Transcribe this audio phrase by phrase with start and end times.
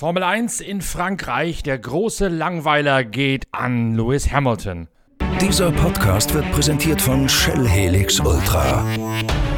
[0.00, 4.88] Formel 1 in Frankreich, der große Langweiler geht an Lewis Hamilton.
[5.42, 8.82] Dieser Podcast wird präsentiert von Shell Helix Ultra.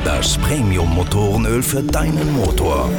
[0.05, 2.91] Das Premium-Motorenöl für deinen Motor.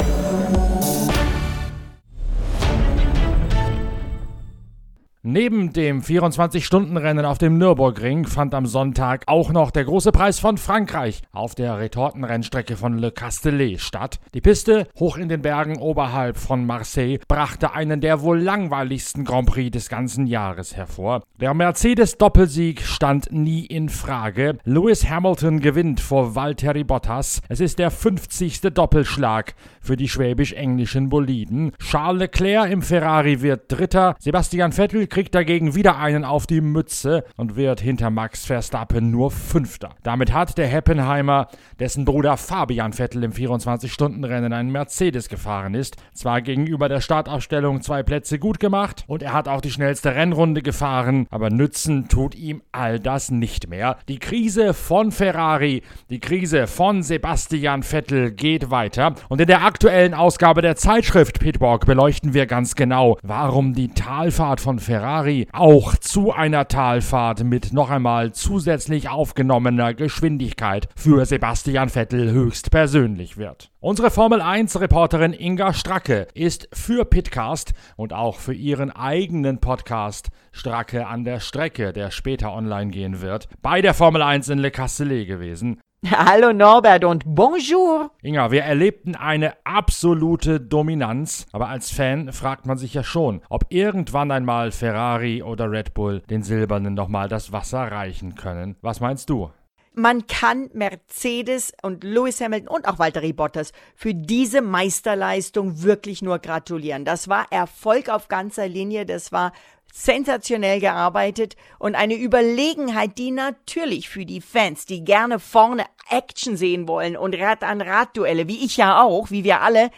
[5.26, 10.58] Neben dem 24-Stunden-Rennen auf dem Nürburgring fand am Sonntag auch noch der große Preis von
[10.58, 14.20] Frankreich auf der Retortenrennstrecke von Le Castellet statt.
[14.34, 19.48] Die Piste hoch in den Bergen oberhalb von Marseille brachte einen der wohl langweiligsten Grand
[19.48, 21.22] Prix des ganzen Jahres hervor.
[21.40, 24.58] Der Mercedes-Doppelsieg stand nie in Frage.
[24.64, 27.40] Lewis Hamilton gewinnt vor Valtteri Bottas.
[27.48, 28.60] Es ist der 50.
[28.74, 31.72] Doppelschlag für die schwäbisch-englischen Boliden.
[31.78, 34.16] Charles Leclerc im Ferrari wird Dritter.
[34.18, 39.30] Sebastian Vettel kriegt dagegen wieder einen auf die Mütze und wird hinter Max Verstappen nur
[39.30, 39.90] Fünfter.
[40.02, 41.46] Damit hat der Heppenheimer,
[41.78, 48.02] dessen Bruder Fabian Vettel im 24-Stunden-Rennen einen Mercedes gefahren ist, zwar gegenüber der Startaufstellung zwei
[48.02, 52.62] Plätze gut gemacht und er hat auch die schnellste Rennrunde gefahren, aber nützen tut ihm
[52.72, 53.98] all das nicht mehr.
[54.08, 60.12] Die Krise von Ferrari, die Krise von Sebastian Vettel geht weiter und in der aktuellen
[60.12, 65.96] Ausgabe der Zeitschrift Pitwalk beleuchten wir ganz genau, warum die Talfahrt von Ferrari Ferrari auch
[65.96, 73.70] zu einer Talfahrt mit noch einmal zusätzlich aufgenommener Geschwindigkeit für Sebastian Vettel höchstpersönlich wird.
[73.80, 80.30] Unsere Formel 1 Reporterin Inga Stracke ist für Pitcast und auch für ihren eigenen Podcast
[80.52, 84.70] Stracke an der Strecke, der später online gehen wird, bei der Formel 1 in Le
[84.70, 85.82] Castellet gewesen.
[86.10, 88.10] Hallo Norbert und bonjour.
[88.20, 93.64] Inga, wir erlebten eine absolute Dominanz, aber als Fan fragt man sich ja schon, ob
[93.70, 98.76] irgendwann einmal Ferrari oder Red Bull den Silbernen nochmal das Wasser reichen können.
[98.82, 99.50] Was meinst du?
[99.94, 106.38] Man kann Mercedes und Lewis Hamilton und auch Valtteri Bottas für diese Meisterleistung wirklich nur
[106.38, 107.06] gratulieren.
[107.06, 109.52] Das war Erfolg auf ganzer Linie, das war
[109.96, 116.88] sensationell gearbeitet und eine Überlegenheit, die natürlich für die Fans, die gerne vorne Action sehen
[116.88, 119.90] wollen und Rad an Rad Duelle, wie ich ja auch, wie wir alle,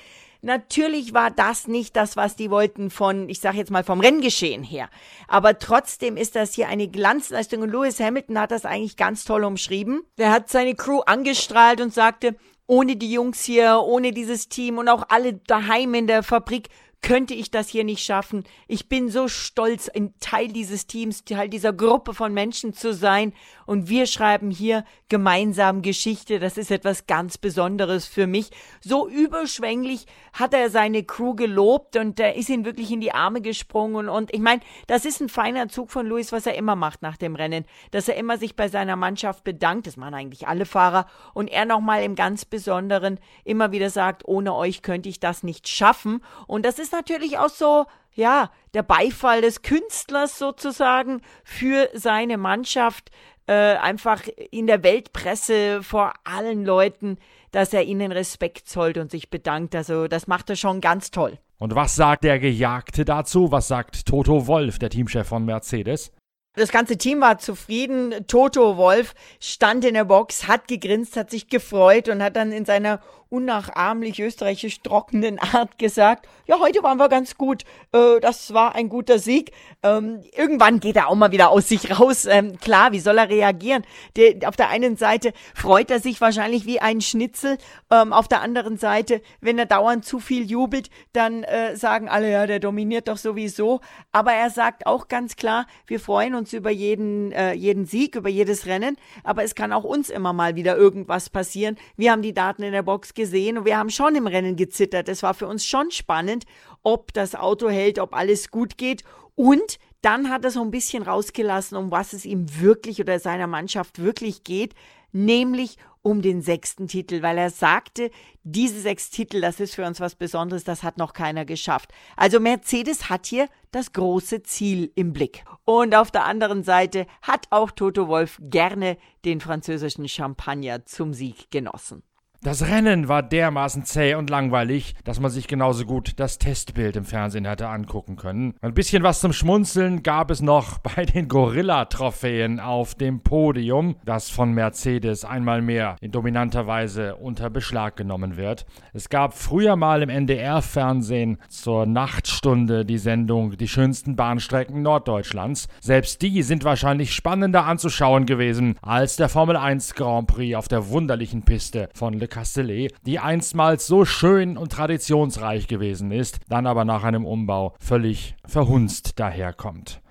[0.47, 4.63] Natürlich war das nicht das, was die wollten von, ich sage jetzt mal vom Renngeschehen
[4.63, 4.89] her.
[5.27, 9.43] Aber trotzdem ist das hier eine Glanzleistung und Lewis Hamilton hat das eigentlich ganz toll
[9.43, 10.03] umschrieben.
[10.19, 12.37] Der hat seine Crew angestrahlt und sagte,
[12.69, 16.69] ohne die Jungs hier, ohne dieses Team und auch alle daheim in der Fabrik
[17.07, 18.43] könnte ich das hier nicht schaffen.
[18.67, 23.33] Ich bin so stolz, ein Teil dieses Teams, Teil dieser Gruppe von Menschen zu sein.
[23.65, 26.41] Und wir schreiben hier gemeinsam Geschichte.
[26.41, 28.51] Das ist etwas ganz Besonderes für mich.
[28.81, 33.41] So überschwänglich hat er seine Crew gelobt und er ist ihnen wirklich in die Arme
[33.41, 34.09] gesprungen.
[34.09, 37.17] Und ich meine, das ist ein feiner Zug von Luis, was er immer macht nach
[37.17, 37.67] dem Rennen.
[37.93, 39.87] Dass er immer sich bei seiner Mannschaft bedankt.
[39.87, 41.07] Das machen eigentlich alle Fahrer.
[41.35, 45.69] Und er nochmal im ganz Besonderen immer wieder sagt, ohne euch könnte ich das nicht
[45.69, 46.21] schaffen.
[46.49, 53.11] Und das ist natürlich auch so, ja, der Beifall des Künstlers sozusagen für seine Mannschaft,
[53.47, 57.19] äh, einfach in der Weltpresse vor allen Leuten,
[57.53, 59.75] dass er ihnen Respekt zollt und sich bedankt.
[59.75, 61.39] Also das macht er schon ganz toll.
[61.59, 63.53] Und was sagt der Gejagte dazu?
[63.53, 66.13] Was sagt Toto Wolf, der Teamchef von Mercedes?
[66.55, 68.27] Das ganze Team war zufrieden.
[68.27, 72.65] Toto Wolf stand in der Box, hat gegrinst, hat sich gefreut und hat dann in
[72.65, 78.75] seiner unnachahmlich österreichisch trockenen Art gesagt, ja, heute waren wir ganz gut, äh, das war
[78.77, 79.51] ein guter Sieg.
[79.83, 82.25] Ähm, irgendwann geht er auch mal wieder aus sich raus.
[82.25, 83.85] Ähm, klar, wie soll er reagieren?
[84.17, 87.59] Der, auf der einen Seite freut er sich wahrscheinlich wie ein Schnitzel,
[87.91, 92.31] ähm, auf der anderen Seite, wenn er dauernd zu viel jubelt, dann äh, sagen alle,
[92.31, 93.81] ja, der dominiert doch sowieso.
[94.13, 98.29] Aber er sagt auch ganz klar, wir freuen uns über jeden, äh, jeden Sieg, über
[98.29, 101.77] jedes Rennen, aber es kann auch uns immer mal wieder irgendwas passieren.
[101.97, 103.26] Wir haben die Daten in der Box gesehen
[103.59, 105.09] und wir haben schon im Rennen gezittert.
[105.09, 106.45] Es war für uns schon spannend,
[106.83, 109.03] ob das Auto hält, ob alles gut geht.
[109.35, 113.47] Und dann hat er so ein bisschen rausgelassen, um was es ihm wirklich oder seiner
[113.47, 114.75] Mannschaft wirklich geht,
[115.13, 118.13] nämlich um den sechsten Titel, weil er sagte,
[118.45, 121.91] diese sechs Titel, das ist für uns was Besonderes, das hat noch keiner geschafft.
[122.17, 125.45] Also Mercedes hat hier das große Ziel im Blick.
[125.65, 131.51] Und auf der anderen Seite hat auch Toto Wolf gerne den französischen Champagner zum Sieg
[131.51, 132.05] genossen.
[132.47, 137.05] Das Rennen war dermaßen zäh und langweilig, dass man sich genauso gut das Testbild im
[137.05, 138.55] Fernsehen hätte angucken können.
[138.61, 144.31] Ein bisschen was zum Schmunzeln gab es noch bei den Gorilla-Trophäen auf dem Podium, das
[144.31, 148.65] von Mercedes einmal mehr in dominanter Weise unter Beschlag genommen wird.
[148.93, 155.67] Es gab früher mal im NDR-Fernsehen zur Nachtstunde die Sendung Die schönsten Bahnstrecken Norddeutschlands.
[155.81, 160.91] Selbst die sind wahrscheinlich spannender anzuschauen gewesen als der Formel 1 Grand Prix auf der
[160.91, 166.85] wunderlichen Piste von Le Castellet, die einstmals so schön und traditionsreich gewesen ist, dann aber
[166.85, 170.03] nach einem Umbau völlig verhunzt daherkommt.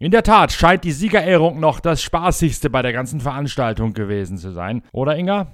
[0.00, 4.50] In der Tat scheint die Siegerehrung noch das Spaßigste bei der ganzen Veranstaltung gewesen zu
[4.50, 5.52] sein, oder Inga?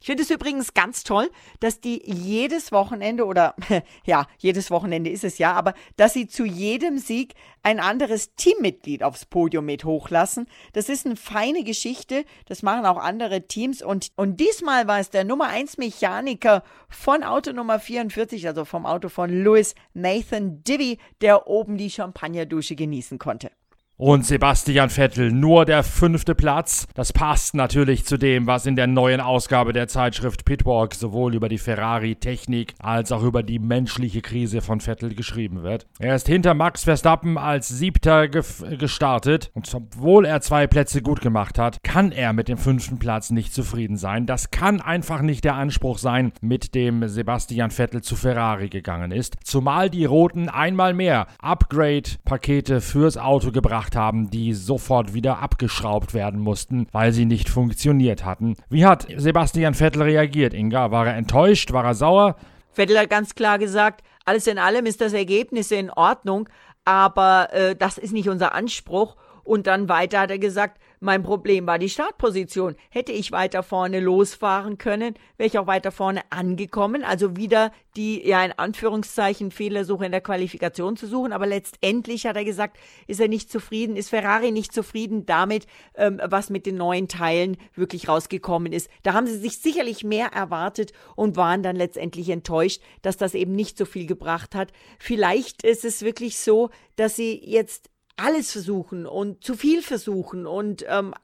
[0.00, 1.28] Ich finde es übrigens ganz toll,
[1.60, 3.54] dass die jedes Wochenende oder
[4.04, 9.02] ja, jedes Wochenende ist es ja, aber dass sie zu jedem Sieg ein anderes Teammitglied
[9.02, 10.46] aufs Podium mit hochlassen.
[10.72, 15.10] Das ist eine feine Geschichte, das machen auch andere Teams und, und diesmal war es
[15.10, 20.98] der Nummer 1 Mechaniker von Auto Nummer 44, also vom Auto von Louis Nathan Divi,
[21.20, 23.50] der oben die Champagnerdusche genießen konnte.
[24.00, 26.86] Und Sebastian Vettel nur der fünfte Platz.
[26.94, 31.48] Das passt natürlich zu dem, was in der neuen Ausgabe der Zeitschrift Pitwalk sowohl über
[31.48, 35.88] die Ferrari-Technik als auch über die menschliche Krise von Vettel geschrieben wird.
[35.98, 38.44] Er ist hinter Max Verstappen als Siebter ge
[38.78, 43.30] gestartet und obwohl er zwei Plätze gut gemacht hat, kann er mit dem fünften Platz
[43.30, 44.26] nicht zufrieden sein.
[44.26, 49.38] Das kann einfach nicht der Anspruch sein, mit dem Sebastian Vettel zu Ferrari gegangen ist.
[49.42, 56.14] Zumal die Roten einmal mehr Upgrade-Pakete fürs Auto gebracht gemacht haben, die sofort wieder abgeschraubt
[56.14, 58.54] werden mussten, weil sie nicht funktioniert hatten.
[58.68, 60.90] Wie hat Sebastian Vettel reagiert, Inga?
[60.90, 61.72] War er enttäuscht?
[61.72, 62.36] War er sauer?
[62.72, 66.48] Vettel hat ganz klar gesagt, alles in allem ist das Ergebnis in Ordnung,
[66.84, 69.16] aber äh, das ist nicht unser Anspruch.
[69.48, 72.76] Und dann weiter hat er gesagt, mein Problem war die Startposition.
[72.90, 77.02] Hätte ich weiter vorne losfahren können, wäre ich auch weiter vorne angekommen.
[77.02, 81.32] Also wieder die, ja, in Anführungszeichen Fehlersuche in der Qualifikation zu suchen.
[81.32, 86.20] Aber letztendlich hat er gesagt, ist er nicht zufrieden, ist Ferrari nicht zufrieden damit, ähm,
[86.22, 88.90] was mit den neuen Teilen wirklich rausgekommen ist.
[89.02, 93.54] Da haben sie sich sicherlich mehr erwartet und waren dann letztendlich enttäuscht, dass das eben
[93.54, 94.72] nicht so viel gebracht hat.
[94.98, 100.84] Vielleicht ist es wirklich so, dass sie jetzt alles versuchen und zu viel versuchen und
[100.88, 101.14] ähm,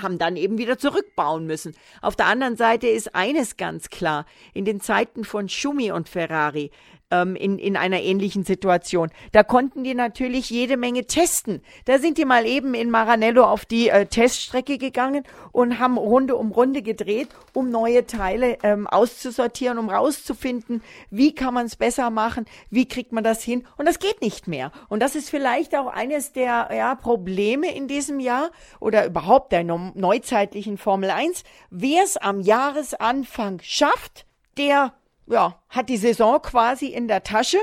[0.00, 1.74] haben dann eben wieder zurückbauen müssen.
[2.00, 6.70] Auf der anderen Seite ist eines ganz klar, in den Zeiten von Schumi und Ferrari
[7.10, 9.10] ähm, in, in einer ähnlichen Situation.
[9.32, 11.62] Da konnten die natürlich jede Menge testen.
[11.84, 16.36] Da sind die mal eben in Maranello auf die äh, Teststrecke gegangen und haben Runde
[16.36, 22.10] um Runde gedreht, um neue Teile ähm, auszusortieren, um rauszufinden, wie kann man es besser
[22.10, 23.66] machen, wie kriegt man das hin.
[23.76, 24.72] Und das geht nicht mehr.
[24.88, 29.64] Und das ist vielleicht auch eines der ja, Probleme in diesem Jahr oder überhaupt der
[29.64, 31.44] neuzeitlichen Formel 1.
[31.70, 34.92] Wer es am Jahresanfang schafft, der
[35.26, 37.58] ja, hat die Saison quasi in der Tasche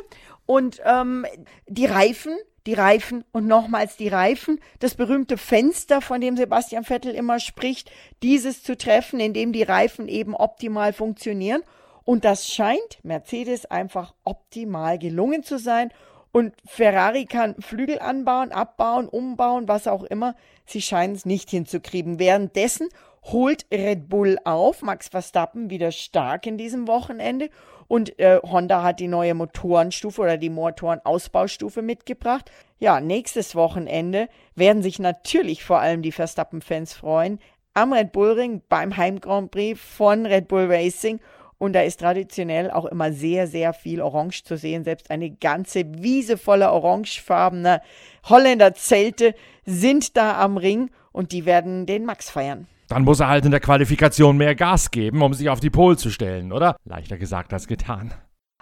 [0.46, 1.26] und ähm,
[1.68, 2.36] die Reifen,
[2.66, 7.92] die Reifen und nochmals die Reifen, das berühmte Fenster, von dem Sebastian Vettel immer spricht,
[8.22, 11.64] dieses zu treffen, in dem die Reifen eben optimal funktionieren.
[12.04, 15.92] Und das scheint Mercedes einfach optimal gelungen zu sein.
[16.32, 20.36] Und Ferrari kann Flügel anbauen, abbauen, umbauen, was auch immer.
[20.66, 22.20] Sie scheinen es nicht hinzukriegen.
[22.20, 22.90] Währenddessen
[23.24, 24.82] holt Red Bull auf.
[24.82, 27.50] Max Verstappen wieder stark in diesem Wochenende.
[27.88, 32.50] Und äh, Honda hat die neue Motorenstufe oder die Motorenausbaustufe mitgebracht.
[32.80, 37.40] Ja, nächstes Wochenende werden sich natürlich vor allem die Verstappen-Fans freuen.
[37.74, 41.20] Am Red Bull Ring beim Heim Grand Prix von Red Bull Racing.
[41.58, 44.84] Und da ist traditionell auch immer sehr, sehr viel Orange zu sehen.
[44.84, 47.82] Selbst eine ganze Wiese voller orangefarbener
[48.28, 52.68] Holländer Zelte sind da am Ring und die werden den Max feiern.
[52.92, 55.96] Dann muss er halt in der Qualifikation mehr Gas geben, um sich auf die Pole
[55.96, 56.76] zu stellen, oder?
[56.84, 58.14] Leichter gesagt als getan.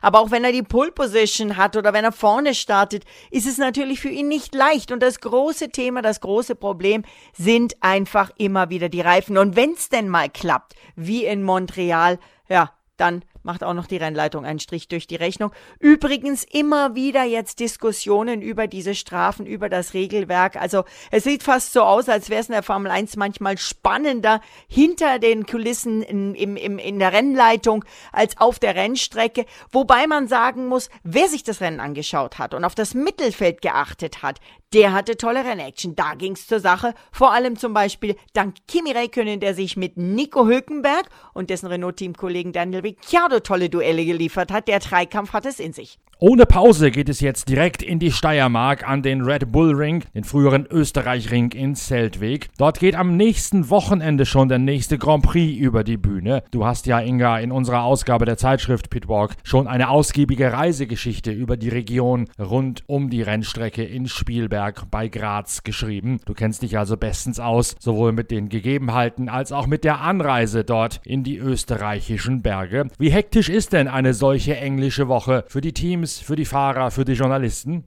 [0.02, 3.58] Aber auch wenn er die Pole Position hat oder wenn er vorne startet, ist es
[3.58, 4.92] natürlich für ihn nicht leicht.
[4.92, 9.36] Und das große Thema, das große Problem sind einfach immer wieder die Reifen.
[9.36, 12.20] Und wenn es denn mal klappt, wie in Montreal,
[12.50, 15.52] ja, dann macht auch noch die Rennleitung einen Strich durch die Rechnung.
[15.80, 20.56] Übrigens immer wieder jetzt Diskussionen über diese Strafen, über das Regelwerk.
[20.56, 24.42] Also es sieht fast so aus, als wäre es in der Formel 1 manchmal spannender
[24.68, 29.46] hinter den Kulissen in, im, im, in der Rennleitung als auf der Rennstrecke.
[29.72, 34.22] Wobei man sagen muss, wer sich das Rennen angeschaut hat und auf das Mittelfeld geachtet
[34.22, 34.40] hat,
[34.74, 35.96] der hatte tolle Rennaction.
[35.96, 36.94] Da ging's zur Sache.
[37.12, 42.54] Vor allem zum Beispiel dank Kimi Räikkönen, der sich mit Nico Hülkenberg und dessen Renault-Teamkollegen
[42.54, 44.68] Daniel Ricciardo tolle Duelle geliefert hat.
[44.68, 46.00] Der Dreikampf hat es in sich.
[46.22, 50.26] Ohne Pause geht es jetzt direkt in die Steiermark an den Red Bull Ring, den
[50.26, 52.50] früheren Österreich Ring in Zeltweg.
[52.58, 56.44] Dort geht am nächsten Wochenende schon der nächste Grand Prix über die Bühne.
[56.52, 61.56] Du hast ja, Inga, in unserer Ausgabe der Zeitschrift Pitwalk schon eine ausgiebige Reisegeschichte über
[61.56, 66.20] die Region rund um die Rennstrecke in Spielberg bei Graz geschrieben.
[66.26, 70.66] Du kennst dich also bestens aus, sowohl mit den Gegebenheiten als auch mit der Anreise
[70.66, 72.90] dort in die österreichischen Berge.
[72.98, 76.09] Wie hektisch ist denn eine solche englische Woche für die Teams?
[76.10, 77.84] Teams, für die Fahrer, für die Journalisten?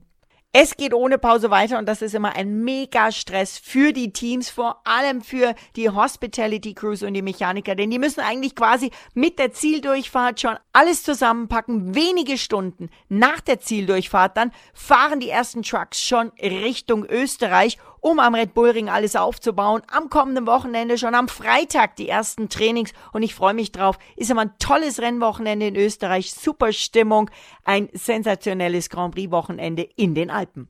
[0.55, 4.51] Es geht ohne Pause weiter und das ist immer ein mega Stress für die Teams,
[4.51, 9.39] vor allem für die Hospitality Crews und die Mechaniker, denn die müssen eigentlich quasi mit
[9.39, 15.99] der Zieldurchfahrt schon alles zusammenpacken, wenige Stunden nach der Zieldurchfahrt dann fahren die ersten Trucks
[15.99, 19.81] schon Richtung Österreich um am Red Bull Ring alles aufzubauen.
[19.87, 23.97] Am kommenden Wochenende schon am Freitag die ersten Trainings und ich freue mich drauf.
[24.15, 27.31] Ist immer ein tolles Rennwochenende in Österreich, super Stimmung,
[27.63, 30.67] ein sensationelles Grand Prix Wochenende in den Alpen.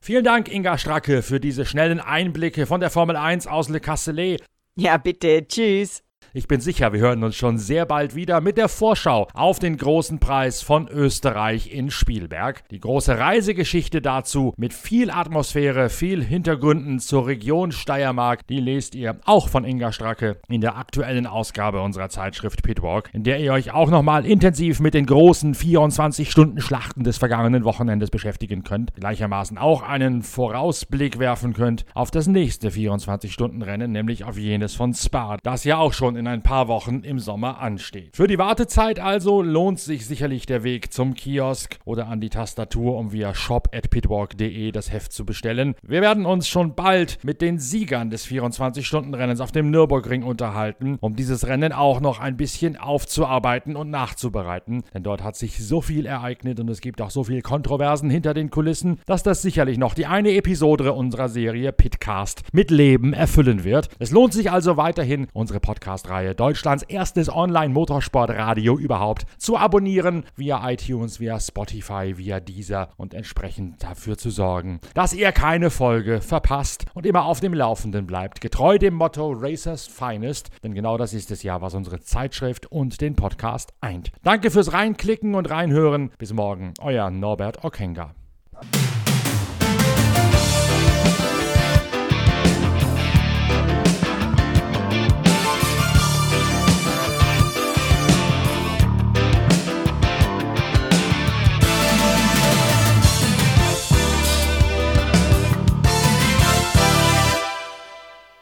[0.00, 4.44] Vielen Dank, Inga Stracke, für diese schnellen Einblicke von der Formel 1 aus Le Castellet.
[4.76, 5.46] Ja, bitte.
[5.48, 6.05] Tschüss.
[6.36, 9.78] Ich bin sicher, wir hören uns schon sehr bald wieder mit der Vorschau auf den
[9.78, 12.68] großen Preis von Österreich in Spielberg.
[12.68, 19.16] Die große Reisegeschichte dazu mit viel Atmosphäre, viel Hintergründen zur Region Steiermark, die lest ihr
[19.24, 23.72] auch von Inga Stracke in der aktuellen Ausgabe unserer Zeitschrift Pitwalk, in der ihr euch
[23.72, 28.94] auch nochmal intensiv mit den großen 24-Stunden-Schlachten des vergangenen Wochenendes beschäftigen könnt.
[28.96, 35.38] Gleichermaßen auch einen Vorausblick werfen könnt auf das nächste 24-Stunden-Rennen, nämlich auf jenes von Spa,
[35.42, 38.16] das ja auch schon in in ein paar Wochen im Sommer ansteht.
[38.16, 42.96] Für die Wartezeit also lohnt sich sicherlich der Weg zum Kiosk oder an die Tastatur,
[42.96, 45.74] um via shop.pitwalk.de das Heft zu bestellen.
[45.82, 51.14] Wir werden uns schon bald mit den Siegern des 24-Stunden-Rennens auf dem Nürburgring unterhalten, um
[51.14, 54.82] dieses Rennen auch noch ein bisschen aufzuarbeiten und nachzubereiten.
[54.92, 58.34] Denn dort hat sich so viel ereignet und es gibt auch so viel Kontroversen hinter
[58.34, 63.64] den Kulissen, dass das sicherlich noch die eine Episode unserer Serie Pitcast mit Leben erfüllen
[63.64, 63.88] wird.
[63.98, 65.60] Es lohnt sich also weiterhin, unsere
[66.06, 73.14] Podcast-Reihe Reihe, Deutschlands erstes Online-Motorsportradio überhaupt, zu abonnieren via iTunes, via Spotify, via Deezer und
[73.14, 78.40] entsprechend dafür zu sorgen, dass ihr keine Folge verpasst und immer auf dem Laufenden bleibt,
[78.40, 83.00] getreu dem Motto Racers Finest, denn genau das ist es ja, was unsere Zeitschrift und
[83.00, 84.12] den Podcast eint.
[84.22, 86.10] Danke fürs Reinklicken und Reinhören.
[86.18, 88.14] Bis morgen, euer Norbert Okenga.